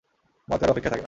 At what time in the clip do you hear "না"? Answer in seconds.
0.95-0.99